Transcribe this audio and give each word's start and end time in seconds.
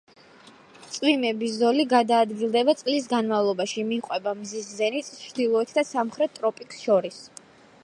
წვიმების 0.93 1.51
ზოლი 1.63 1.85
გადაადგილდება 1.91 2.75
წლის 2.79 3.05
განმავლობაში, 3.13 3.85
მიჰყვება 3.91 4.35
მზის 4.41 4.73
ზენიტს 4.81 5.15
ჩრდილოეთ 5.21 5.77
და 5.79 5.87
სამხრეთ 5.93 6.37
ტროპიკს 6.41 6.85
შორის. 6.89 7.25